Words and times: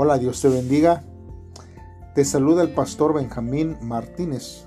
Hola, 0.00 0.16
Dios 0.16 0.40
te 0.40 0.48
bendiga. 0.48 1.02
Te 2.14 2.24
saluda 2.24 2.62
el 2.62 2.70
pastor 2.70 3.14
Benjamín 3.14 3.78
Martínez. 3.82 4.64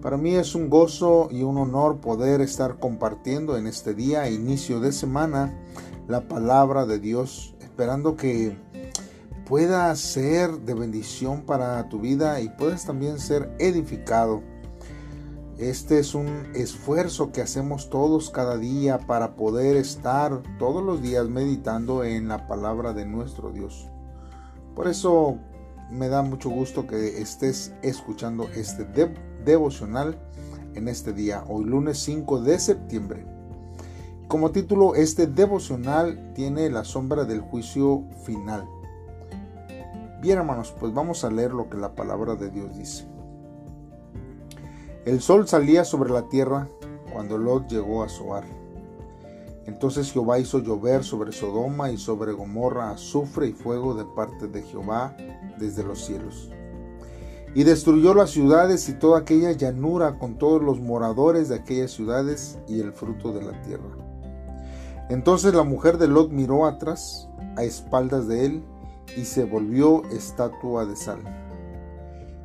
Para 0.00 0.16
mí 0.18 0.36
es 0.36 0.54
un 0.54 0.70
gozo 0.70 1.26
y 1.32 1.42
un 1.42 1.58
honor 1.58 2.00
poder 2.00 2.40
estar 2.40 2.78
compartiendo 2.78 3.56
en 3.56 3.66
este 3.66 3.92
día, 3.92 4.30
inicio 4.30 4.78
de 4.78 4.92
semana, 4.92 5.52
la 6.06 6.28
palabra 6.28 6.86
de 6.86 7.00
Dios, 7.00 7.56
esperando 7.58 8.14
que 8.14 8.56
pueda 9.46 9.92
ser 9.96 10.60
de 10.60 10.74
bendición 10.74 11.42
para 11.42 11.88
tu 11.88 11.98
vida 11.98 12.40
y 12.40 12.48
puedas 12.48 12.86
también 12.86 13.18
ser 13.18 13.52
edificado. 13.58 14.44
Este 15.58 15.98
es 15.98 16.14
un 16.14 16.52
esfuerzo 16.54 17.32
que 17.32 17.42
hacemos 17.42 17.90
todos 17.90 18.30
cada 18.30 18.56
día 18.56 18.98
para 18.98 19.34
poder 19.34 19.74
estar 19.74 20.40
todos 20.60 20.84
los 20.84 21.02
días 21.02 21.28
meditando 21.28 22.04
en 22.04 22.28
la 22.28 22.46
palabra 22.46 22.92
de 22.92 23.06
nuestro 23.06 23.50
Dios. 23.50 23.90
Por 24.76 24.88
eso 24.88 25.38
me 25.90 26.08
da 26.08 26.20
mucho 26.20 26.50
gusto 26.50 26.86
que 26.86 27.22
estés 27.22 27.72
escuchando 27.80 28.44
este 28.54 28.86
devocional 29.42 30.18
en 30.74 30.88
este 30.88 31.14
día, 31.14 31.44
hoy 31.48 31.64
lunes 31.64 31.98
5 32.00 32.42
de 32.42 32.58
septiembre. 32.58 33.24
Como 34.28 34.50
título, 34.50 34.94
este 34.94 35.26
devocional 35.26 36.34
tiene 36.34 36.68
la 36.68 36.84
sombra 36.84 37.24
del 37.24 37.40
juicio 37.40 38.04
final. 38.26 38.68
Bien 40.20 40.36
hermanos, 40.36 40.74
pues 40.78 40.92
vamos 40.92 41.24
a 41.24 41.30
leer 41.30 41.54
lo 41.54 41.70
que 41.70 41.78
la 41.78 41.94
palabra 41.94 42.34
de 42.34 42.50
Dios 42.50 42.76
dice. 42.76 43.06
El 45.06 45.22
sol 45.22 45.48
salía 45.48 45.86
sobre 45.86 46.10
la 46.10 46.28
tierra 46.28 46.68
cuando 47.14 47.38
Lot 47.38 47.66
llegó 47.70 48.02
a 48.02 48.10
Zoar 48.10 48.44
entonces 49.66 50.12
Jehová 50.12 50.38
hizo 50.38 50.60
llover 50.60 51.02
sobre 51.02 51.32
Sodoma 51.32 51.90
y 51.90 51.98
sobre 51.98 52.32
Gomorra 52.32 52.90
azufre 52.90 53.48
y 53.48 53.52
fuego 53.52 53.94
de 53.94 54.04
parte 54.04 54.46
de 54.46 54.62
Jehová 54.62 55.16
desde 55.58 55.82
los 55.82 56.04
cielos. 56.04 56.50
Y 57.54 57.64
destruyó 57.64 58.14
las 58.14 58.30
ciudades 58.30 58.88
y 58.88 58.94
toda 58.94 59.20
aquella 59.20 59.50
llanura 59.52 60.18
con 60.18 60.38
todos 60.38 60.62
los 60.62 60.78
moradores 60.78 61.48
de 61.48 61.56
aquellas 61.56 61.90
ciudades 61.90 62.58
y 62.68 62.80
el 62.80 62.92
fruto 62.92 63.32
de 63.32 63.42
la 63.42 63.60
tierra. 63.62 63.96
Entonces 65.08 65.52
la 65.52 65.64
mujer 65.64 65.98
de 65.98 66.08
Lot 66.08 66.30
miró 66.30 66.66
atrás, 66.66 67.28
a 67.56 67.64
espaldas 67.64 68.28
de 68.28 68.46
él, 68.46 68.64
y 69.16 69.24
se 69.24 69.44
volvió 69.44 70.04
estatua 70.10 70.84
de 70.84 70.94
sal. 70.94 71.22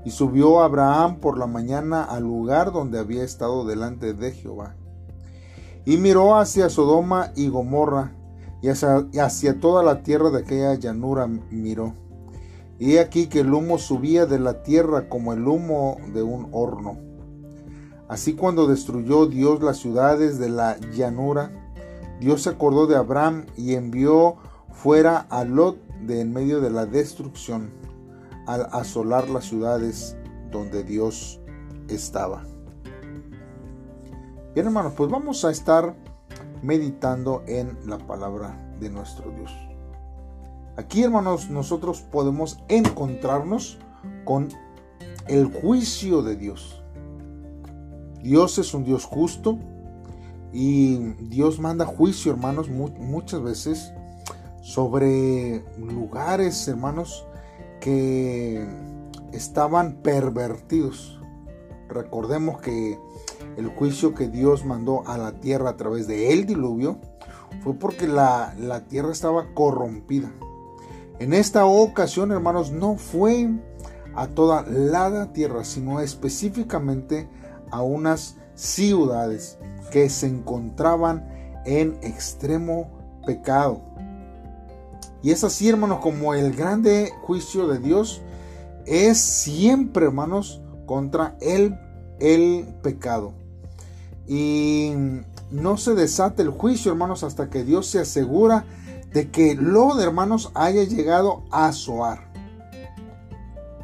Y 0.06 0.12
subió 0.12 0.62
Abraham 0.62 1.20
por 1.20 1.38
la 1.38 1.46
mañana 1.46 2.04
al 2.04 2.24
lugar 2.24 2.72
donde 2.72 2.98
había 2.98 3.24
estado 3.24 3.66
delante 3.66 4.14
de 4.14 4.32
Jehová 4.32 4.76
y 5.86 5.98
miró 5.98 6.36
hacia 6.36 6.70
Sodoma 6.70 7.32
y 7.36 7.50
Gomorra, 7.50 8.14
y 8.62 8.70
hacia, 8.70 9.60
toda 9.60 9.82
la 9.82 10.04
tierra 10.04 10.30
de 10.30 10.40
aquella 10.40 10.76
llanura 10.76 11.28
miró. 11.28 11.96
Y 12.78 12.98
aquí 12.98 13.28
que 13.28 13.40
el 13.40 13.54
humo 13.54 13.78
subía 13.78 14.26
de 14.26 14.40
la 14.40 14.62
tierra 14.64 15.10
como 15.10 15.34
el 15.34 15.48
humo 15.48 15.98
de 16.14 16.22
un 16.22 16.50
horno. 16.52 16.98
Así 18.08 18.34
cuando 18.34 18.68
destruyó 18.68 19.26
Dios 19.26 19.64
las 19.64 19.78
ciudades 19.78 20.38
de 20.38 20.50
la 20.50 20.78
llanura, 20.78 21.52
Dios 22.20 22.44
se 22.44 22.50
acordó 22.50 22.86
de 22.86 22.96
Abraham 22.96 23.46
y 23.56 23.74
envió 23.74 24.36
fuera 24.72 25.26
a 25.30 25.44
Lot 25.44 25.78
de 26.02 26.22
en 26.22 26.34
medio 26.34 26.62
de 26.62 26.70
la 26.70 26.86
destrucción, 26.86 27.72
al 28.48 28.68
asolar 28.72 29.30
las 29.30 29.46
ciudades 29.46 30.18
donde 30.52 30.84
Dios 30.84 31.40
estaba. 31.88 32.51
Bien 34.54 34.66
hermanos, 34.66 34.92
pues 34.98 35.10
vamos 35.10 35.46
a 35.46 35.52
estar 35.52 35.96
meditando 36.62 37.42
en 37.48 37.78
la 37.86 37.98
palabra 37.98 38.60
de 38.82 38.90
nuestro 38.90 39.32
Dios. 39.32 39.50
Aquí 40.76 41.04
hermanos, 41.04 41.50
nosotros 41.50 42.02
podemos 42.02 42.60
encontrarnos 42.68 43.80
con 44.26 44.50
el 45.30 45.46
juicio 45.46 46.22
de 46.22 46.36
Dios. 46.36 46.84
Dios 48.22 48.58
es 48.58 48.74
un 48.74 48.84
Dios 48.84 49.06
justo 49.06 49.58
y 50.52 50.98
Dios 51.30 51.62
manda 51.62 51.86
juicio, 51.86 52.34
hermanos, 52.34 52.68
muchas 52.70 53.42
veces 53.42 53.94
sobre 54.62 55.64
lugares, 55.78 56.68
hermanos, 56.68 57.26
que 57.80 58.68
estaban 59.32 60.02
pervertidos. 60.04 61.22
Recordemos 61.88 62.60
que 62.60 63.00
el 63.58 63.68
juicio 63.68 64.14
que 64.14 64.30
Dios 64.30 64.66
mandó 64.66 65.04
a 65.08 65.18
la 65.18 65.34
tierra 65.34 65.72
a 65.72 65.78
través 65.78 66.08
de 66.08 66.36
diluvio 66.44 67.00
fue 67.64 67.74
porque 67.74 68.08
la, 68.08 68.54
tierra 68.88 69.12
estaba 69.12 69.54
corrompida. 69.54 70.32
En 71.20 71.34
esta 71.34 71.66
ocasión, 71.66 72.32
hermanos, 72.32 72.72
no 72.72 72.96
fue 72.96 73.50
a 74.16 74.28
toda 74.28 74.64
la 74.64 75.32
tierra, 75.34 75.64
sino 75.64 76.00
específicamente 76.00 77.30
a 77.70 77.82
unas 77.82 78.38
ciudades 78.56 79.58
que 79.92 80.10
se 80.10 80.28
encontraban 80.28 81.28
en 81.66 81.98
extremo 82.02 82.90
pecado. 83.26 83.82
Y 85.22 85.32
es 85.32 85.44
así, 85.44 85.70
hermanos, 85.70 86.00
como 86.00 86.34
el 86.34 86.56
grande 86.56 87.12
juicio 87.22 87.68
de 87.68 87.78
Dios 87.78 88.22
es 88.86 89.20
siempre, 89.20 90.06
hermanos, 90.06 90.62
contra 90.88 91.38
el, 91.40 91.78
el 92.20 92.66
pecado. 92.82 93.41
Y 94.28 94.94
no 95.52 95.78
se 95.78 95.96
desate 95.96 96.42
el 96.42 96.50
juicio, 96.50 96.92
hermanos, 96.92 97.24
hasta 97.24 97.50
que 97.50 97.64
Dios 97.64 97.88
se 97.88 98.00
asegura 98.00 98.66
de 99.14 99.30
que 99.30 99.56
lo 99.56 99.96
de 99.96 100.04
hermanos 100.04 100.52
haya 100.54 100.84
llegado 100.84 101.44
a 101.52 101.72
Soar. 101.74 102.32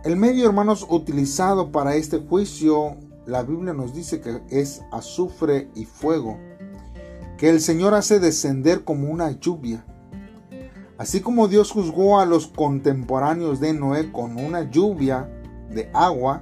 El 0.04 0.16
medio, 0.16 0.46
hermanos, 0.46 0.86
utilizado 0.90 1.72
para 1.72 1.96
este 1.96 2.20
juicio, 2.20 2.96
la 3.26 3.44
Biblia 3.44 3.74
nos 3.74 3.94
dice 3.94 4.22
que 4.22 4.42
es 4.50 4.82
azufre 4.92 5.70
y 5.76 5.84
fuego, 5.84 6.38
que 7.38 7.50
el 7.50 7.60
Señor 7.60 7.94
hace 7.94 8.20
descender 8.20 8.86
como 8.86 9.10
una 9.10 9.32
lluvia. 9.32 9.86
Así 10.98 11.20
como 11.20 11.48
Dios 11.48 11.72
juzgó 11.72 12.20
a 12.20 12.26
los 12.26 12.48
contemporáneos 12.48 13.60
de 13.60 13.74
Noé 13.74 14.12
con 14.12 14.38
una 14.38 14.72
lluvia 14.72 15.30
de 15.70 15.92
agua, 15.94 16.40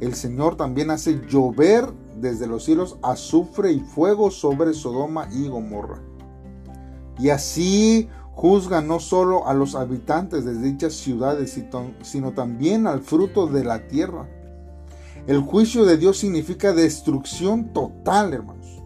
el 0.00 0.14
Señor 0.14 0.56
también 0.56 0.90
hace 0.90 1.20
llover 1.26 1.92
desde 2.20 2.46
los 2.46 2.64
cielos 2.64 2.98
azufre 3.02 3.72
y 3.72 3.80
fuego 3.80 4.30
sobre 4.30 4.74
Sodoma 4.74 5.28
y 5.32 5.48
Gomorra. 5.48 6.02
Y 7.18 7.30
así 7.30 8.08
juzga 8.32 8.80
no 8.80 9.00
solo 9.00 9.48
a 9.48 9.54
los 9.54 9.74
habitantes 9.74 10.44
de 10.44 10.54
dichas 10.54 10.94
ciudades, 10.94 11.60
sino 12.02 12.32
también 12.32 12.86
al 12.86 13.00
fruto 13.00 13.46
de 13.46 13.64
la 13.64 13.88
tierra. 13.88 14.28
El 15.26 15.40
juicio 15.40 15.84
de 15.84 15.96
Dios 15.96 16.18
significa 16.18 16.72
destrucción 16.72 17.72
total, 17.72 18.32
hermanos. 18.32 18.82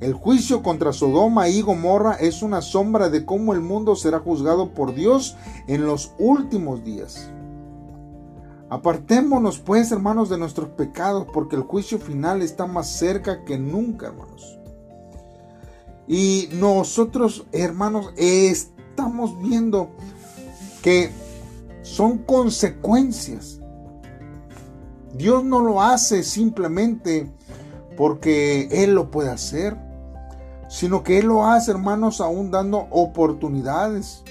El 0.00 0.12
juicio 0.12 0.62
contra 0.62 0.92
Sodoma 0.92 1.48
y 1.48 1.60
Gomorra 1.60 2.12
es 2.14 2.42
una 2.42 2.62
sombra 2.62 3.10
de 3.10 3.24
cómo 3.24 3.52
el 3.52 3.60
mundo 3.60 3.96
será 3.96 4.20
juzgado 4.20 4.72
por 4.72 4.94
Dios 4.94 5.36
en 5.66 5.84
los 5.84 6.12
últimos 6.20 6.84
días. 6.84 7.32
Apartémonos 8.70 9.58
pues, 9.58 9.90
hermanos, 9.92 10.28
de 10.28 10.38
nuestros 10.38 10.68
pecados, 10.70 11.26
porque 11.32 11.56
el 11.56 11.62
juicio 11.62 11.98
final 11.98 12.42
está 12.42 12.66
más 12.66 12.88
cerca 12.88 13.44
que 13.44 13.58
nunca, 13.58 14.08
hermanos. 14.08 14.58
Y 16.06 16.48
nosotros, 16.52 17.46
hermanos, 17.52 18.12
estamos 18.16 19.40
viendo 19.40 19.90
que 20.82 21.10
son 21.82 22.18
consecuencias. 22.18 23.60
Dios 25.14 25.44
no 25.44 25.60
lo 25.60 25.82
hace 25.82 26.22
simplemente 26.22 27.32
porque 27.96 28.68
Él 28.70 28.94
lo 28.94 29.10
puede 29.10 29.30
hacer, 29.30 29.76
sino 30.68 31.02
que 31.02 31.18
Él 31.18 31.26
lo 31.26 31.46
hace, 31.46 31.70
hermanos, 31.70 32.20
aún 32.20 32.50
dando 32.50 32.86
oportunidades. 32.90 34.22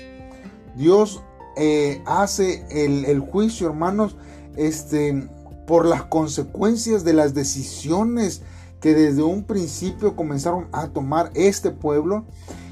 Dios 0.76 1.24
eh, 1.58 2.02
hace 2.06 2.66
el, 2.70 3.06
el 3.06 3.20
juicio, 3.20 3.68
hermanos, 3.68 4.16
este, 4.56 5.28
por 5.66 5.86
las 5.86 6.04
consecuencias 6.04 7.04
de 7.04 7.14
las 7.14 7.34
decisiones 7.34 8.42
que 8.80 8.94
desde 8.94 9.24
un 9.24 9.44
principio 9.44 10.16
comenzaron 10.16 10.68
a 10.72 10.88
tomar 10.88 11.32
este 11.34 11.72
pueblo 11.72 12.26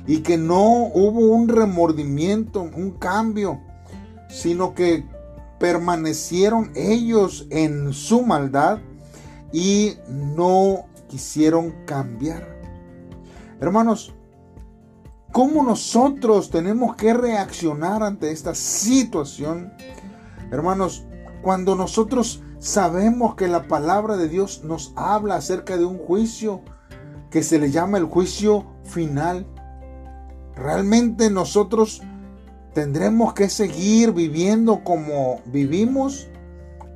y 0.08 0.20
que 0.20 0.38
no 0.38 0.86
hubo 0.86 1.20
un 1.20 1.50
remordimiento, 1.50 2.62
un 2.62 2.92
cambio, 2.92 3.60
sino 4.30 4.74
que 4.74 5.04
permanecieron 5.60 6.72
ellos 6.76 7.48
en 7.50 7.92
su 7.94 8.22
maldad 8.22 8.80
y 9.52 9.94
no 10.08 10.86
quisieron 11.08 11.74
cambiar. 11.86 12.56
Hermanos, 13.60 14.14
¿cómo 15.36 15.64
nosotros 15.64 16.50
tenemos 16.50 16.96
que 16.96 17.14
reaccionar 17.14 18.04
ante 18.04 18.32
esta 18.32 18.56
situación? 18.56 19.74
Hermanos, 20.50 21.06
cuando 21.42 21.76
nosotros 21.76 22.42
sabemos 22.58 23.36
que 23.36 23.50
la 23.50 23.68
palabra 23.68 24.16
de 24.16 24.30
Dios 24.30 24.64
nos 24.64 24.94
habla 24.96 25.36
acerca 25.36 25.76
de 25.76 25.84
un 25.84 25.98
juicio 25.98 26.62
que 27.30 27.44
se 27.44 27.60
le 27.60 27.70
llama 27.70 27.98
el 27.98 28.06
juicio 28.06 28.66
final, 28.86 29.46
realmente 30.56 31.30
nosotros 31.30 32.02
¿Tendremos 32.76 33.34
que 33.34 33.48
seguir 33.48 34.12
viviendo 34.12 34.84
como 34.84 35.40
vivimos 35.46 36.28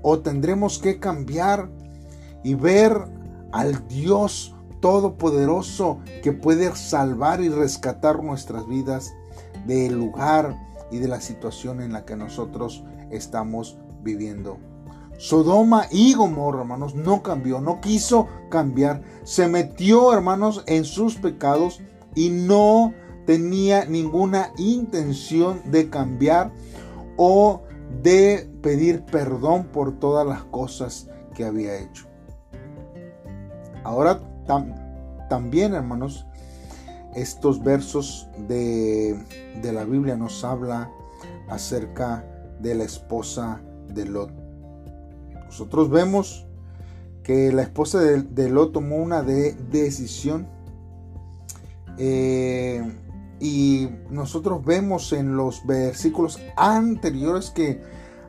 o 0.01 0.19
tendremos 0.19 0.77
que 0.77 1.00
cambiar 1.00 1.69
y 2.44 2.53
ver 2.53 3.06
al 3.53 3.88
Dios 3.88 4.53
Todopoderoso 4.79 5.99
que 6.23 6.31
puede 6.31 6.75
salvar 6.75 7.41
y 7.41 7.49
rescatar 7.49 8.23
nuestras 8.23 8.67
vidas 8.67 9.13
del 9.65 9.97
lugar 9.97 10.55
y 10.91 10.99
de 10.99 11.07
la 11.07 11.21
situación 11.21 11.81
en 11.81 11.93
la 11.93 12.05
que 12.05 12.15
nosotros 12.15 12.83
estamos 13.11 13.77
viviendo? 14.01 14.57
Sodoma 15.17 15.87
y 15.91 16.13
Gomorra, 16.13 16.61
hermanos, 16.61 16.95
no 16.95 17.21
cambió, 17.21 17.59
no 17.59 17.81
quiso 17.81 18.27
cambiar. 18.49 19.01
Se 19.23 19.49
metió, 19.49 20.13
hermanos, 20.13 20.63
en 20.65 20.85
sus 20.85 21.17
pecados 21.17 21.81
y 22.15 22.29
no 22.29 22.93
tenía 23.25 23.83
ninguna 23.83 24.53
intención 24.57 25.61
de 25.71 25.89
cambiar 25.89 26.53
o 27.17 27.63
de 28.01 28.49
pedir 28.61 29.03
perdón 29.03 29.65
por 29.65 29.99
todas 29.99 30.25
las 30.25 30.43
cosas 30.45 31.09
que 31.35 31.43
había 31.43 31.77
hecho. 31.77 32.07
Ahora 33.83 34.21
también, 35.29 35.73
hermanos, 35.73 36.25
estos 37.15 37.63
versos 37.63 38.27
de, 38.47 39.17
de, 39.61 39.73
la 39.73 39.83
Biblia 39.83 40.15
nos 40.15 40.43
habla 40.43 40.91
acerca 41.49 42.25
de 42.59 42.75
la 42.75 42.83
esposa 42.83 43.61
de 43.87 44.05
Lot. 44.05 44.31
Nosotros 45.45 45.89
vemos 45.89 46.45
que 47.29 47.51
la 47.51 47.61
esposa 47.61 47.99
de, 47.99 48.49
Lot 48.49 48.73
tomó 48.73 48.97
una 48.97 49.21
de, 49.21 49.53
decisión. 49.53 50.47
Eh, 51.99 52.83
y 53.39 53.89
nosotros 54.09 54.65
vemos 54.65 55.13
en 55.13 55.37
los 55.37 55.65
versículos 55.65 56.39
anteriores 56.57 57.51
que 57.51 57.81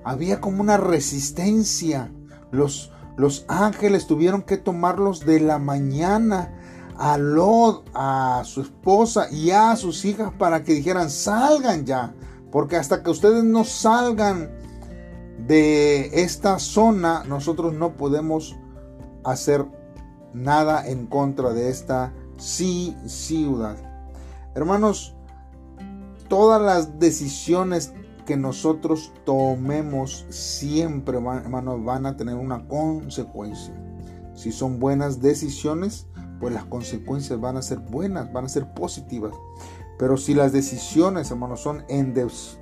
había 0.05 0.40
como 0.40 0.61
una 0.61 0.76
resistencia. 0.76 2.12
Los, 2.52 2.93
los 3.20 3.44
ángeles 3.49 4.06
tuvieron 4.06 4.43
que 4.43 4.56
tomarlos 4.56 5.26
de 5.26 5.40
la 5.40 5.58
mañana 5.58 6.55
a 6.96 7.19
Lot, 7.19 7.88
a 7.94 8.43
su 8.44 8.62
esposa 8.62 9.31
y 9.31 9.50
a 9.50 9.76
sus 9.76 10.05
hijas 10.05 10.32
para 10.38 10.64
que 10.64 10.72
dijeran, 10.72 11.11
salgan 11.11 11.84
ya. 11.84 12.14
Porque 12.50 12.76
hasta 12.76 13.02
que 13.02 13.11
ustedes 13.11 13.44
no 13.44 13.64
salgan 13.64 14.50
de 15.46 16.22
esta 16.22 16.58
zona, 16.58 17.25
nosotros 17.25 17.75
no 17.75 17.96
podemos 17.96 18.56
hacer 19.22 19.67
nada 20.32 20.87
en 20.88 21.06
contra 21.06 21.52
de 21.52 21.69
esta 21.69 22.14
ciudad. 22.38 23.76
Hermanos, 24.55 25.14
todas 26.28 26.62
las 26.62 26.99
decisiones 26.99 27.93
que 28.25 28.37
nosotros 28.37 29.12
tomemos 29.25 30.26
siempre, 30.28 31.19
hermanos, 31.19 31.84
van 31.84 32.06
a 32.06 32.17
tener 32.17 32.37
una 32.37 32.67
consecuencia. 32.67 33.75
Si 34.34 34.52
son 34.52 34.78
buenas 34.78 35.20
decisiones, 35.20 36.06
pues 36.40 36.55
las 36.55 36.64
consecuencias 36.64 37.40
van 37.40 37.56
a 37.56 37.62
ser 37.62 37.78
buenas, 37.78 38.32
van 38.32 38.46
a 38.46 38.49
ser 38.49 38.72
positivas. 38.72 39.34
Pero 39.99 40.17
si 40.17 40.32
las 40.32 40.52
decisiones, 40.52 41.31
hermanos, 41.31 41.61
son 41.61 41.84
en, 41.88 42.14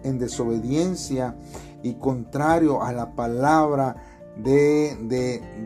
en 0.02 0.19
desobediencia 0.19 1.37
y 1.84 1.94
contrario 1.94 2.82
a 2.82 2.93
la 2.93 3.14
palabra 3.14 3.96
de, 4.37 4.96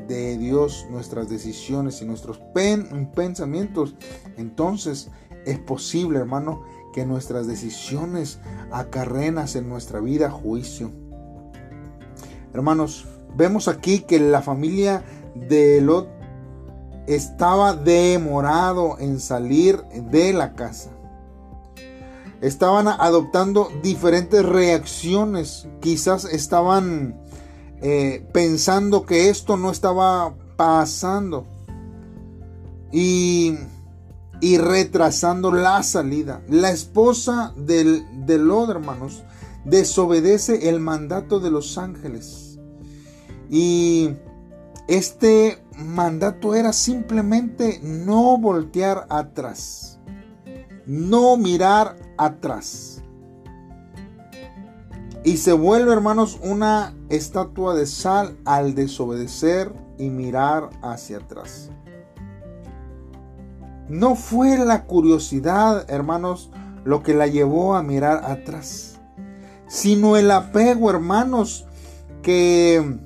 de, 0.06 0.38
Dios, 0.38 0.86
nuestras 0.90 1.28
decisiones 1.28 2.02
y 2.02 2.04
nuestros 2.04 2.40
pensamientos, 3.14 3.96
entonces 4.36 5.10
es 5.46 5.58
posible, 5.58 6.18
hermano, 6.18 6.62
que 6.92 7.06
nuestras 7.06 7.46
decisiones 7.46 8.38
acarrenas 8.70 9.56
en 9.56 9.68
nuestra 9.68 10.00
vida 10.00 10.30
juicio. 10.30 10.90
Hermanos, 12.52 13.06
vemos 13.36 13.68
aquí 13.68 14.00
que 14.00 14.20
la 14.20 14.42
familia 14.42 15.02
de 15.34 15.80
Lot 15.80 16.08
estaba 17.06 17.74
demorado 17.74 18.98
en 18.98 19.20
salir 19.20 19.82
de 20.10 20.32
la 20.32 20.54
casa. 20.54 20.90
Estaban 22.40 22.88
adoptando 22.88 23.70
diferentes 23.82 24.44
reacciones. 24.44 25.68
Quizás 25.80 26.24
estaban 26.24 27.20
eh, 27.80 28.26
pensando 28.32 29.06
que 29.06 29.28
esto 29.28 29.56
no 29.56 29.70
estaba 29.70 30.34
pasando. 30.56 31.46
Y 32.90 33.54
y 34.42 34.58
retrasando 34.58 35.52
la 35.52 35.84
salida. 35.84 36.42
La 36.48 36.72
esposa 36.72 37.54
del, 37.56 38.04
del 38.26 38.50
hermanos, 38.68 39.22
desobedece 39.64 40.68
el 40.68 40.80
mandato 40.80 41.38
de 41.38 41.52
los 41.52 41.78
ángeles. 41.78 42.58
Y 43.48 44.10
este 44.88 45.64
mandato 45.78 46.56
era 46.56 46.72
simplemente 46.72 47.78
no 47.84 48.36
voltear 48.36 49.06
atrás, 49.10 50.00
no 50.86 51.36
mirar 51.36 51.96
atrás. 52.18 53.00
Y 55.22 55.36
se 55.36 55.52
vuelve, 55.52 55.92
hermanos, 55.92 56.40
una 56.42 56.96
estatua 57.10 57.76
de 57.76 57.86
sal 57.86 58.36
al 58.44 58.74
desobedecer 58.74 59.72
y 59.98 60.10
mirar 60.10 60.70
hacia 60.82 61.18
atrás. 61.18 61.70
No 63.88 64.14
fue 64.14 64.56
la 64.58 64.84
curiosidad, 64.84 65.84
hermanos, 65.90 66.50
lo 66.84 67.02
que 67.02 67.14
la 67.14 67.26
llevó 67.26 67.75
a 67.75 67.82
mirar 67.82 68.25
atrás, 68.25 69.00
sino 69.67 70.17
el 70.17 70.31
apego, 70.31 70.90
hermanos, 70.90 71.67
que 72.23 72.99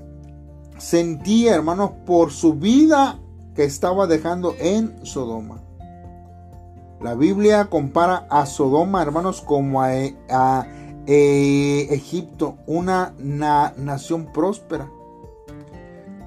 sentía, 0.79 1.55
hermanos, 1.55 1.93
por 2.05 2.31
su 2.31 2.55
vida 2.55 3.19
que 3.55 3.65
estaba 3.65 4.07
dejando 4.07 4.55
en 4.59 5.05
Sodoma. 5.05 5.63
La 7.01 7.15
Biblia 7.15 7.67
compara 7.67 8.27
a 8.31 8.47
Sodoma, 8.47 9.03
hermanos, 9.03 9.43
como 9.43 9.83
a, 9.83 10.67
eh, 11.07 11.87
Egipto, 11.91 12.57
una 12.67 13.15
nación 13.19 14.33
próspera. 14.33 14.91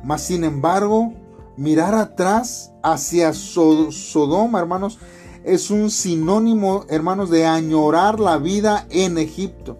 Mas, 0.03 0.21
sin 0.21 0.43
embargo, 0.43 1.13
mirar 1.59 1.93
atrás 1.93 2.71
hacia 2.81 3.33
Sodoma, 3.33 4.59
hermanos, 4.59 4.97
es 5.43 5.69
un 5.69 5.91
sinónimo, 5.91 6.85
hermanos, 6.87 7.29
de 7.29 7.45
añorar 7.45 8.21
la 8.21 8.37
vida 8.37 8.87
en 8.89 9.17
Egipto. 9.17 9.77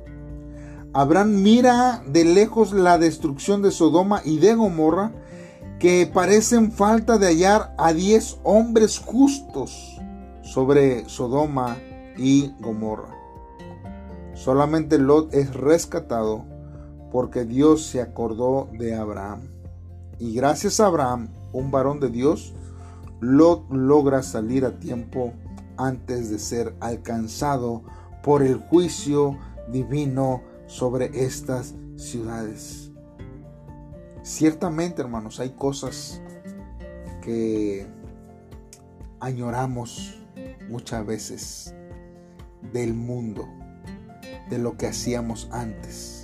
Abraham 0.92 1.42
mira 1.42 2.04
de 2.06 2.26
lejos 2.26 2.74
la 2.74 2.98
destrucción 2.98 3.62
de 3.62 3.72
Sodoma 3.72 4.22
y 4.26 4.40
de 4.40 4.56
Gomorra, 4.56 5.14
que 5.80 6.10
parecen 6.14 6.74
falta 6.74 7.18
de 7.18 7.28
hallar 7.28 7.74
a 7.78 7.94
diez 7.94 8.40
hombres 8.44 9.00
justos 9.00 10.02
sobre 10.42 11.08
Sodoma 11.08 11.78
y 12.18 12.52
Gomorra. 12.60 13.16
Solamente 14.34 14.98
Lot 14.98 15.34
es 15.34 15.54
rescatado 15.54 16.44
porque 17.10 17.46
Dios 17.46 17.86
se 17.86 18.02
acordó 18.02 18.68
de 18.78 18.96
Abraham. 18.96 19.48
Y 20.18 20.34
gracias 20.34 20.82
a 20.82 20.88
Abraham, 20.88 21.30
un 21.54 21.72
varón 21.72 22.00
de 22.00 22.10
Dios, 22.10 22.54
Lot 23.22 23.70
logra 23.70 24.24
salir 24.24 24.66
a 24.66 24.80
tiempo 24.80 25.34
antes 25.78 26.30
de 26.30 26.40
ser 26.40 26.76
alcanzado 26.80 27.84
por 28.24 28.44
el 28.44 28.58
juicio 28.58 29.38
divino 29.72 30.42
sobre 30.68 31.26
estas 31.26 31.76
ciudades. 31.96 32.92
Ciertamente, 34.24 35.02
hermanos, 35.02 35.40
hay 35.40 35.52
cosas 35.52 36.22
que 37.22 37.88
añoramos 39.20 40.22
muchas 40.70 41.06
veces 41.06 41.76
del 42.74 42.94
mundo, 42.94 43.48
de 44.50 44.60
lo 44.60 44.78
que 44.78 44.88
hacíamos 44.88 45.50
antes 45.52 46.19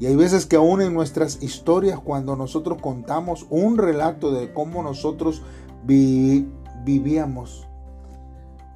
y 0.00 0.06
hay 0.06 0.16
veces 0.16 0.46
que 0.46 0.56
aún 0.56 0.82
en 0.82 0.92
nuestras 0.92 1.42
historias, 1.42 2.00
cuando 2.00 2.36
nosotros 2.36 2.78
contamos 2.80 3.46
un 3.50 3.78
relato 3.78 4.32
de 4.32 4.52
cómo 4.52 4.82
nosotros 4.82 5.42
vivíamos, 5.84 7.68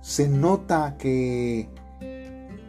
se 0.01 0.29
nota 0.29 0.97
que 0.97 1.69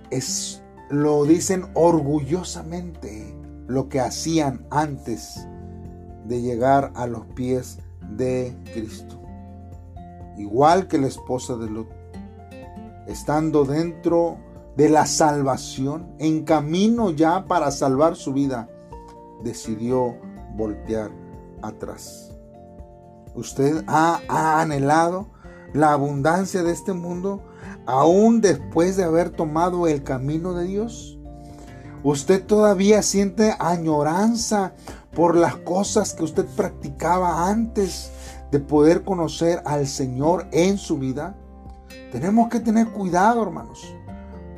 es, 0.09 0.63
lo 0.89 1.25
dicen 1.25 1.65
orgullosamente 1.75 3.35
lo 3.67 3.87
que 3.87 3.99
hacían 3.99 4.65
antes 4.71 5.47
de 6.25 6.41
llegar 6.41 6.91
a 6.95 7.05
los 7.05 7.25
pies 7.27 7.77
de 8.17 8.55
Cristo. 8.73 9.21
Igual 10.37 10.87
que 10.87 10.97
la 10.97 11.07
esposa 11.07 11.55
de 11.55 11.69
Lot, 11.69 11.89
estando 13.07 13.63
dentro 13.63 14.37
de 14.75 14.89
la 14.89 15.05
salvación, 15.05 16.15
en 16.19 16.43
camino 16.43 17.11
ya 17.11 17.45
para 17.45 17.71
salvar 17.71 18.15
su 18.15 18.33
vida, 18.33 18.69
decidió 19.43 20.15
voltear 20.55 21.11
atrás. 21.61 22.31
¿Usted 23.35 23.83
ha, 23.87 24.21
anhelado 24.61 25.27
la 25.73 25.93
abundancia 25.93 26.63
de 26.63 26.71
este 26.71 26.93
mundo 26.93 27.43
aún 27.85 28.41
después 28.41 28.97
de 28.97 29.03
haber 29.03 29.29
tomado 29.29 29.87
el 29.87 30.03
camino 30.03 30.53
de 30.53 30.65
Dios? 30.65 31.19
Usted 32.03 32.45
todavía 32.45 33.01
siente 33.01 33.55
añoranza 33.59 34.73
por 35.13 35.35
las 35.35 35.55
cosas 35.57 36.13
que 36.13 36.23
usted 36.23 36.45
practicaba 36.55 37.49
antes 37.49 38.11
de 38.51 38.59
poder 38.59 39.03
conocer 39.03 39.61
al 39.65 39.85
Señor 39.87 40.47
en 40.51 40.77
su 40.77 40.97
vida. 40.97 41.35
Tenemos 42.11 42.49
que 42.49 42.59
tener 42.59 42.87
cuidado, 42.89 43.43
hermanos, 43.43 43.93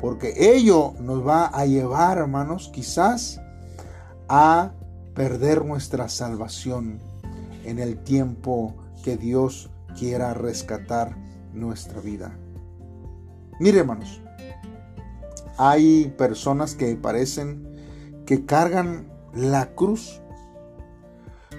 porque 0.01 0.33
ello 0.55 0.93
nos 0.99 1.25
va 1.25 1.45
a 1.45 1.65
llevar, 1.65 2.17
hermanos, 2.17 2.71
quizás 2.73 3.39
a 4.27 4.71
perder 5.13 5.63
nuestra 5.63 6.09
salvación 6.09 6.99
en 7.63 7.77
el 7.77 8.03
tiempo 8.03 8.73
que 9.03 9.15
Dios 9.15 9.69
quiera 9.97 10.33
rescatar 10.33 11.15
nuestra 11.53 12.01
vida. 12.01 12.35
Mire, 13.59 13.79
hermanos, 13.79 14.21
hay 15.57 16.11
personas 16.17 16.73
que 16.73 16.95
parecen 16.95 17.67
que 18.25 18.45
cargan 18.45 19.07
la 19.35 19.75
cruz. 19.75 20.19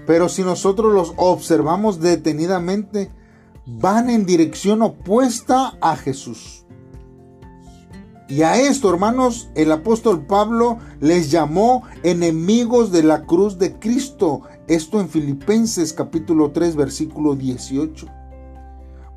Pero 0.06 0.28
si 0.28 0.42
nosotros 0.42 0.92
los 0.92 1.14
observamos 1.16 2.00
detenidamente, 2.00 3.12
van 3.66 4.11
en 4.11 4.26
dirección 4.26 4.82
opuesta 4.82 5.75
a 5.80 5.94
Jesús. 5.96 6.64
Y 8.32 8.44
a 8.44 8.58
esto, 8.58 8.88
hermanos, 8.88 9.50
el 9.54 9.70
apóstol 9.70 10.24
Pablo 10.24 10.78
les 11.00 11.30
llamó 11.30 11.82
enemigos 12.02 12.90
de 12.90 13.02
la 13.02 13.26
cruz 13.26 13.58
de 13.58 13.78
Cristo. 13.78 14.40
Esto 14.68 15.00
en 15.00 15.10
Filipenses 15.10 15.92
capítulo 15.92 16.50
3, 16.50 16.74
versículo 16.74 17.34
18. 17.34 18.06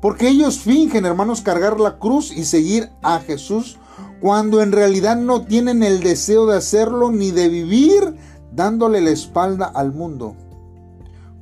Porque 0.02 0.28
ellos 0.28 0.58
fingen, 0.58 1.06
hermanos, 1.06 1.40
cargar 1.40 1.80
la 1.80 1.98
cruz 1.98 2.30
y 2.30 2.44
seguir 2.44 2.90
a 3.00 3.20
Jesús 3.20 3.78
cuando 4.20 4.60
en 4.60 4.70
realidad 4.70 5.16
no 5.16 5.46
tienen 5.46 5.82
el 5.82 6.00
deseo 6.00 6.44
de 6.44 6.58
hacerlo 6.58 7.10
ni 7.10 7.30
de 7.30 7.48
vivir 7.48 8.16
dándole 8.52 9.00
la 9.00 9.12
espalda 9.12 9.64
al 9.64 9.94
mundo. 9.94 10.36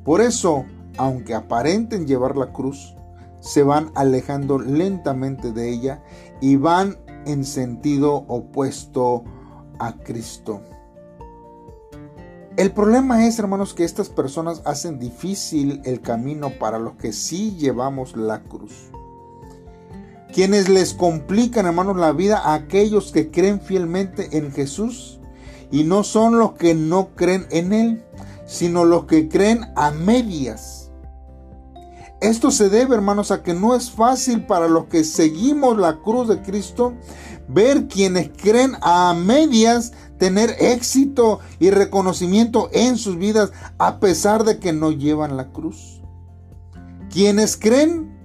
Por 0.04 0.20
eso, 0.20 0.64
aunque 0.96 1.34
aparenten 1.34 2.06
llevar 2.06 2.36
la 2.36 2.52
cruz, 2.52 2.94
se 3.44 3.64
van 3.64 3.90
alejando 3.96 4.60
lentamente 4.60 5.52
de 5.52 5.70
ella 5.70 6.02
y 6.40 6.56
van 6.56 6.98
en 7.26 7.44
sentido 7.44 8.24
opuesto 8.28 9.24
a 9.78 9.94
Cristo. 9.94 10.60
El 12.56 12.70
problema 12.70 13.26
es, 13.26 13.38
hermanos, 13.38 13.74
que 13.74 13.84
estas 13.84 14.08
personas 14.08 14.62
hacen 14.64 14.98
difícil 14.98 15.80
el 15.84 16.00
camino 16.00 16.50
para 16.58 16.78
los 16.78 16.94
que 16.94 17.12
sí 17.12 17.56
llevamos 17.56 18.16
la 18.16 18.42
cruz 18.42 18.90
quienes 20.34 20.68
les 20.68 20.94
complican, 20.94 21.64
hermanos, 21.64 21.96
la 21.96 22.10
vida 22.10 22.38
a 22.38 22.54
aquellos 22.54 23.12
que 23.12 23.30
creen 23.30 23.60
fielmente 23.60 24.36
en 24.36 24.50
Jesús 24.50 25.20
y 25.70 25.84
no 25.84 26.02
son 26.02 26.40
los 26.40 26.54
que 26.54 26.74
no 26.74 27.10
creen 27.14 27.46
en 27.50 27.72
Él, 27.72 28.04
sino 28.44 28.84
los 28.84 29.04
que 29.04 29.28
creen 29.28 29.60
a 29.76 29.92
medias. 29.92 30.83
Esto 32.24 32.50
se 32.50 32.70
debe, 32.70 32.94
hermanos, 32.94 33.30
a 33.30 33.42
que 33.42 33.52
no 33.52 33.74
es 33.74 33.90
fácil 33.90 34.46
para 34.46 34.66
los 34.66 34.86
que 34.86 35.04
seguimos 35.04 35.76
la 35.76 36.00
cruz 36.00 36.26
de 36.26 36.40
Cristo 36.40 36.94
ver 37.48 37.86
quienes 37.86 38.30
creen 38.30 38.78
a 38.80 39.12
medias 39.12 39.92
tener 40.16 40.56
éxito 40.58 41.40
y 41.58 41.68
reconocimiento 41.68 42.70
en 42.72 42.96
sus 42.96 43.18
vidas 43.18 43.52
a 43.76 44.00
pesar 44.00 44.44
de 44.44 44.58
que 44.58 44.72
no 44.72 44.90
llevan 44.90 45.36
la 45.36 45.52
cruz. 45.52 46.00
Quienes 47.10 47.58
creen 47.58 48.18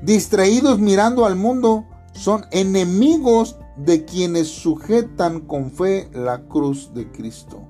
distraídos 0.00 0.78
mirando 0.78 1.26
al 1.26 1.36
mundo, 1.36 1.84
son 2.14 2.46
enemigos 2.52 3.58
de 3.76 4.06
quienes 4.06 4.48
sujetan 4.48 5.40
con 5.40 5.70
fe 5.70 6.08
la 6.14 6.46
cruz 6.48 6.94
de 6.94 7.12
Cristo. 7.12 7.60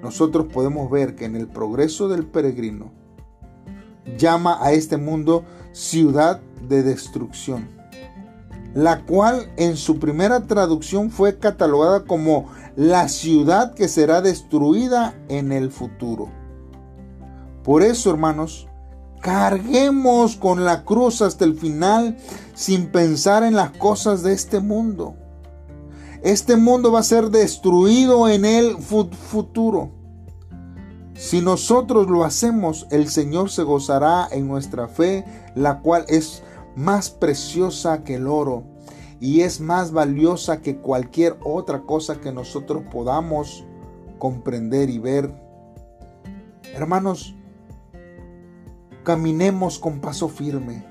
Nosotros 0.00 0.46
podemos 0.46 0.88
ver 0.92 1.16
que 1.16 1.24
en 1.24 1.34
el 1.34 1.48
progreso 1.48 2.06
del 2.06 2.24
peregrino 2.24 3.01
llama 4.16 4.58
a 4.60 4.72
este 4.72 4.96
mundo 4.96 5.44
ciudad 5.72 6.40
de 6.68 6.82
destrucción, 6.82 7.68
la 8.74 9.04
cual 9.04 9.50
en 9.56 9.76
su 9.76 9.98
primera 9.98 10.46
traducción 10.46 11.10
fue 11.10 11.38
catalogada 11.38 12.04
como 12.04 12.48
la 12.76 13.08
ciudad 13.08 13.74
que 13.74 13.88
será 13.88 14.22
destruida 14.22 15.14
en 15.28 15.52
el 15.52 15.70
futuro. 15.70 16.28
Por 17.62 17.82
eso, 17.82 18.10
hermanos, 18.10 18.66
Carguemos 19.22 20.34
con 20.34 20.64
la 20.64 20.84
cruz 20.84 21.22
hasta 21.22 21.44
el 21.44 21.54
final 21.54 22.18
sin 22.54 22.88
pensar 22.88 23.44
en 23.44 23.54
las 23.54 23.70
cosas 23.70 24.24
de 24.24 24.32
este 24.32 24.58
mundo. 24.58 25.14
Este 26.24 26.56
mundo 26.56 26.90
va 26.90 26.98
a 27.00 27.04
ser 27.04 27.30
destruido 27.30 28.28
en 28.28 28.44
el 28.44 28.78
futuro. 28.78 29.92
Si 31.14 31.40
nosotros 31.40 32.08
lo 32.08 32.24
hacemos, 32.24 32.86
el 32.90 33.08
Señor 33.08 33.50
se 33.50 33.62
gozará 33.62 34.28
en 34.30 34.48
nuestra 34.48 34.88
fe, 34.88 35.24
la 35.54 35.80
cual 35.80 36.04
es 36.08 36.42
más 36.74 37.10
preciosa 37.10 38.02
que 38.02 38.14
el 38.14 38.26
oro 38.26 38.64
y 39.20 39.42
es 39.42 39.60
más 39.60 39.92
valiosa 39.92 40.60
que 40.60 40.78
cualquier 40.78 41.36
otra 41.44 41.82
cosa 41.82 42.20
que 42.20 42.32
nosotros 42.32 42.82
podamos 42.90 43.64
comprender 44.18 44.90
y 44.90 44.98
ver. 44.98 45.34
Hermanos, 46.74 47.36
Caminemos 49.04 49.80
con 49.80 50.00
paso 50.00 50.28
firme. 50.28 50.84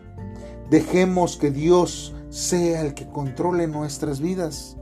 Dejemos 0.70 1.38
que 1.38 1.50
Dios 1.50 2.14
sea 2.30 2.82
el 2.82 2.94
que 2.94 3.08
controle 3.08 3.68
nuestras 3.68 4.20
vidas. 4.20 4.76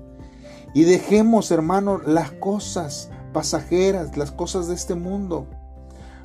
Y 0.73 0.83
dejemos, 0.83 1.51
hermanos, 1.51 2.01
las 2.07 2.31
cosas 2.31 3.11
pasajeras, 3.33 4.17
las 4.17 4.31
cosas 4.31 4.67
de 4.67 4.75
este 4.75 4.95
mundo. 4.95 5.47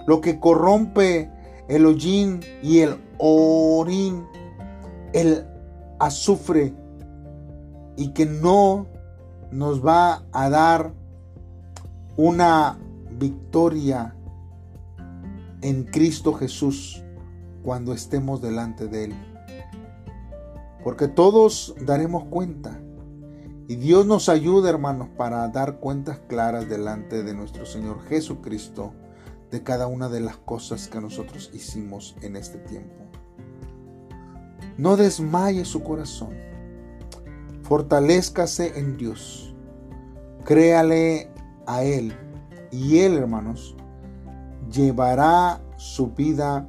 Lo 0.06 0.20
que 0.20 0.38
corrompe 0.38 1.30
el 1.68 1.87
hollín 1.87 2.40
y 2.62 2.80
el 2.80 3.00
orín, 3.18 4.26
el 5.12 5.46
azufre, 5.99 6.75
y 7.96 8.08
que 8.08 8.26
no 8.26 8.87
nos 9.50 9.84
va 9.84 10.25
a 10.32 10.50
dar 10.50 10.92
una 12.16 12.78
victoria 13.11 14.14
en 15.62 15.84
Cristo 15.84 16.34
Jesús 16.34 17.02
cuando 17.62 17.92
estemos 17.92 18.42
delante 18.42 18.88
de 18.88 19.04
Él. 19.04 19.14
Porque 20.82 21.08
todos 21.08 21.75
daremos 21.80 22.25
cuenta. 22.25 22.78
Y 23.66 23.76
Dios 23.76 24.04
nos 24.04 24.28
ayuda, 24.28 24.68
hermanos, 24.68 25.09
para 25.16 25.49
dar 25.49 25.78
cuentas 25.80 26.18
claras 26.28 26.68
delante 26.68 27.23
de 27.23 27.33
nuestro 27.33 27.64
Señor 27.64 28.02
Jesucristo 28.09 28.92
de 29.50 29.62
cada 29.62 29.87
una 29.87 30.11
de 30.11 30.21
las 30.21 30.37
cosas 30.37 30.88
que 30.88 31.00
nosotros 31.00 31.50
hicimos 31.54 32.14
en 32.21 32.37
este 32.37 32.59
tiempo. 32.59 33.04
No 34.76 34.97
desmaye 34.97 35.64
su 35.64 35.83
corazón. 35.83 36.35
Fortalezcase 37.62 38.78
en 38.78 38.99
Dios. 38.99 39.54
Créale 40.44 41.30
a 41.66 41.85
Él. 41.85 42.12
Y 42.71 42.99
Él, 42.99 43.16
hermanos, 43.16 43.76
llevará 44.71 45.62
su 45.78 46.09
vida 46.09 46.66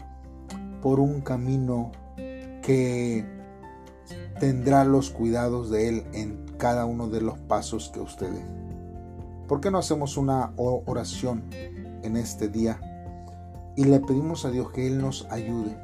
por 0.81 1.01
un 1.01 1.19
camino 1.19 1.91
que 2.61 3.25
tendrá 4.39 4.85
los 4.85 5.09
cuidados 5.09 5.69
de 5.69 5.89
Él 5.89 6.05
en 6.13 6.44
cada 6.57 6.85
uno 6.85 7.07
de 7.07 7.21
los 7.21 7.37
pasos 7.39 7.89
que 7.89 7.99
usted 7.99 8.29
dé. 8.31 8.45
¿Por 9.47 9.61
qué 9.61 9.69
no 9.71 9.77
hacemos 9.77 10.17
una 10.17 10.53
oración 10.55 11.43
en 11.51 12.17
este 12.17 12.47
día 12.47 12.79
y 13.75 13.85
le 13.85 13.99
pedimos 13.99 14.45
a 14.45 14.51
Dios 14.51 14.71
que 14.71 14.87
Él 14.87 14.99
nos 14.99 15.27
ayude? 15.29 15.77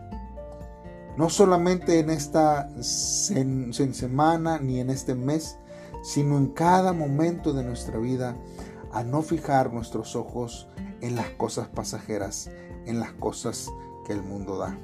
No 1.17 1.29
solamente 1.29 1.99
en 1.99 2.09
esta 2.09 2.69
semana 2.81 4.59
ni 4.59 4.79
en 4.79 4.89
este 4.89 5.13
mes, 5.13 5.57
sino 6.01 6.37
en 6.37 6.47
cada 6.47 6.93
momento 6.93 7.53
de 7.53 7.63
nuestra 7.63 7.99
vida, 7.99 8.35
a 8.91 9.03
no 9.03 9.21
fijar 9.21 9.71
nuestros 9.71 10.15
ojos 10.15 10.67
en 11.01 11.15
las 11.15 11.29
cosas 11.31 11.67
pasajeras, 11.67 12.49
en 12.85 12.99
las 12.99 13.13
cosas 13.13 13.69
que 14.05 14.13
el 14.13 14.23
mundo 14.23 14.57
da. 14.57 14.77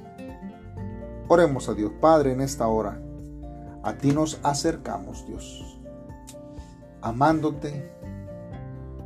Oremos 1.27 1.67
a 1.70 1.74
Dios 1.74 1.91
Padre 2.00 2.32
en 2.34 2.41
esta 2.41 2.67
hora. 2.67 3.01
A 3.84 3.98
ti 3.98 4.12
nos 4.12 4.39
acercamos, 4.44 5.25
Dios, 5.25 5.76
amándote, 7.01 7.91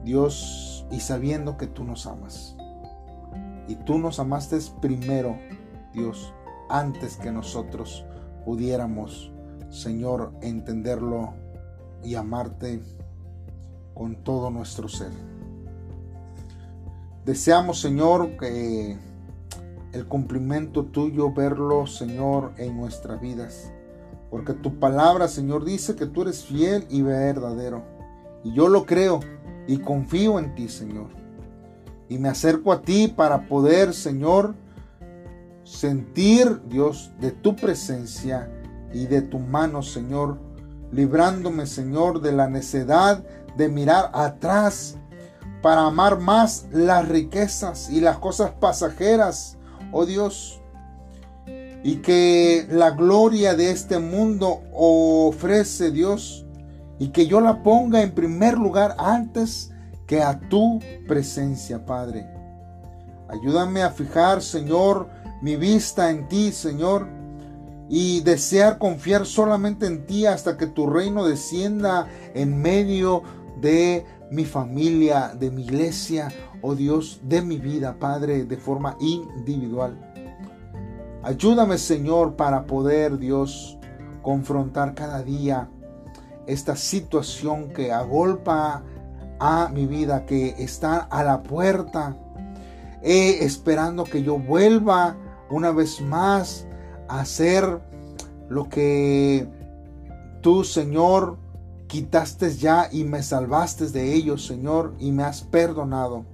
Dios, 0.03 0.85
y 0.91 0.99
sabiendo 0.99 1.57
que 1.57 1.67
tú 1.67 1.83
nos 1.83 2.05
amas. 2.07 2.55
Y 3.67 3.75
tú 3.75 3.97
nos 3.97 4.19
amaste 4.19 4.57
primero, 4.81 5.37
Dios, 5.93 6.33
antes 6.69 7.17
que 7.17 7.31
nosotros 7.31 8.05
pudiéramos, 8.45 9.31
Señor, 9.69 10.33
entenderlo 10.41 11.33
y 12.03 12.15
amarte 12.15 12.81
con 13.93 14.15
todo 14.23 14.49
nuestro 14.49 14.89
ser. 14.89 15.11
Deseamos, 17.25 17.79
Señor, 17.79 18.35
que 18.37 18.97
el 19.93 20.07
cumplimiento 20.07 20.85
tuyo, 20.85 21.31
verlo, 21.31 21.85
Señor, 21.85 22.53
en 22.57 22.77
nuestras 22.77 23.21
vidas. 23.21 23.71
Porque 24.31 24.53
tu 24.53 24.79
palabra, 24.79 25.27
Señor, 25.27 25.65
dice 25.65 25.95
que 25.95 26.07
tú 26.07 26.23
eres 26.23 26.43
fiel 26.45 26.87
y 26.89 27.01
verdadero. 27.03 27.83
Y 28.43 28.53
yo 28.53 28.69
lo 28.69 28.85
creo 28.85 29.19
y 29.67 29.77
confío 29.77 30.39
en 30.39 30.55
ti, 30.55 30.69
Señor. 30.69 31.09
Y 32.09 32.17
me 32.17 32.29
acerco 32.29 32.71
a 32.71 32.81
ti 32.81 33.09
para 33.09 33.47
poder, 33.47 33.93
Señor, 33.93 34.55
sentir, 35.63 36.61
Dios, 36.67 37.11
de 37.19 37.31
tu 37.31 37.55
presencia 37.55 38.49
y 38.93 39.05
de 39.05 39.21
tu 39.21 39.37
mano, 39.37 39.83
Señor, 39.83 40.39
librándome, 40.91 41.65
Señor, 41.65 42.21
de 42.21 42.31
la 42.31 42.47
necedad 42.47 43.23
de 43.57 43.69
mirar 43.69 44.11
atrás 44.13 44.97
para 45.61 45.85
amar 45.85 46.19
más 46.19 46.67
las 46.71 47.07
riquezas 47.07 47.89
y 47.89 47.99
las 47.99 48.17
cosas 48.17 48.51
pasajeras, 48.59 49.57
oh 49.91 50.05
Dios, 50.05 50.60
y 51.83 51.97
que 51.97 52.67
la 52.69 52.91
gloria 52.91 53.55
de 53.55 53.71
este 53.71 53.99
mundo 53.99 54.61
ofrece 54.71 55.91
Dios 55.91 56.45
y 56.99 57.09
que 57.09 57.25
yo 57.25 57.41
la 57.41 57.63
ponga 57.63 58.03
en 58.03 58.11
primer 58.11 58.57
lugar 58.57 58.95
antes 58.99 59.71
que 60.05 60.21
a 60.21 60.39
tu 60.39 60.79
presencia, 61.07 61.85
Padre. 61.85 62.27
Ayúdame 63.29 63.81
a 63.81 63.89
fijar, 63.89 64.41
Señor, 64.41 65.09
mi 65.41 65.55
vista 65.55 66.11
en 66.11 66.27
ti, 66.27 66.51
Señor, 66.51 67.07
y 67.89 68.21
desear 68.21 68.77
confiar 68.77 69.25
solamente 69.25 69.85
en 69.85 70.05
ti 70.05 70.25
hasta 70.25 70.57
que 70.57 70.67
tu 70.67 70.87
reino 70.87 71.25
descienda 71.25 72.07
en 72.35 72.61
medio 72.61 73.23
de 73.59 74.05
mi 74.29 74.45
familia, 74.45 75.33
de 75.37 75.49
mi 75.49 75.63
iglesia, 75.63 76.29
oh 76.61 76.75
Dios, 76.75 77.19
de 77.23 77.41
mi 77.41 77.57
vida, 77.57 77.97
Padre, 77.99 78.45
de 78.45 78.57
forma 78.57 78.95
individual. 78.99 80.10
Ayúdame, 81.23 81.77
Señor, 81.77 82.35
para 82.35 82.65
poder, 82.65 83.19
Dios, 83.19 83.77
confrontar 84.21 84.95
cada 84.95 85.21
día 85.21 85.69
esta 86.47 86.75
situación 86.75 87.69
que 87.69 87.91
agolpa 87.91 88.83
a 89.39 89.69
mi 89.69 89.85
vida, 89.85 90.25
que 90.25 90.55
está 90.57 90.97
a 90.97 91.23
la 91.23 91.43
puerta, 91.43 92.17
eh, 93.03 93.39
esperando 93.41 94.03
que 94.03 94.23
yo 94.23 94.39
vuelva 94.39 95.15
una 95.49 95.71
vez 95.71 96.01
más 96.01 96.65
a 97.07 97.21
hacer 97.21 97.81
lo 98.49 98.67
que 98.67 99.47
tú, 100.41 100.63
Señor, 100.63 101.37
quitaste 101.87 102.55
ya 102.55 102.87
y 102.91 103.03
me 103.03 103.21
salvaste 103.21 103.89
de 103.89 104.13
ellos, 104.13 104.45
Señor, 104.45 104.95
y 104.99 105.11
me 105.11 105.23
has 105.23 105.41
perdonado. 105.41 106.25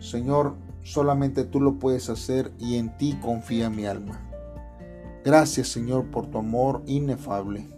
Señor, 0.00 0.54
solamente 0.92 1.44
tú 1.44 1.60
lo 1.60 1.78
puedes 1.78 2.08
hacer 2.08 2.52
y 2.58 2.76
en 2.76 2.96
ti 2.96 3.18
confía 3.20 3.68
mi 3.68 3.84
alma. 3.84 4.24
Gracias, 5.24 5.68
Señor, 5.68 6.06
por 6.10 6.30
tu 6.30 6.38
amor 6.38 6.82
inefable. 6.86 7.68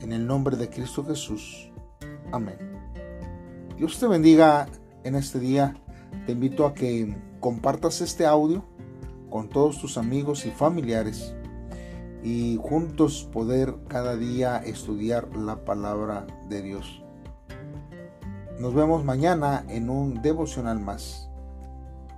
En 0.00 0.12
el 0.12 0.26
nombre 0.26 0.56
de 0.56 0.68
Cristo 0.68 1.04
Jesús. 1.04 1.72
Amén. 2.30 2.58
Dios 3.78 3.98
te 3.98 4.06
bendiga 4.06 4.68
en 5.04 5.14
este 5.14 5.38
día. 5.38 5.74
Te 6.26 6.32
invito 6.32 6.66
a 6.66 6.74
que 6.74 7.16
compartas 7.40 8.02
este 8.02 8.26
audio 8.26 8.62
con 9.30 9.48
todos 9.48 9.80
tus 9.80 9.96
amigos 9.96 10.44
y 10.44 10.50
familiares 10.50 11.34
y 12.22 12.58
juntos 12.60 13.28
poder 13.32 13.74
cada 13.88 14.16
día 14.16 14.58
estudiar 14.58 15.34
la 15.34 15.64
palabra 15.64 16.26
de 16.48 16.60
Dios. 16.62 17.02
Nos 18.58 18.74
vemos 18.74 19.04
mañana 19.04 19.64
en 19.68 19.88
un 19.88 20.20
devocional 20.20 20.80
más. 20.80 21.27